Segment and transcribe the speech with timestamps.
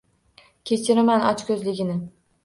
[0.69, 1.99] Kechiraman ochko’zligini.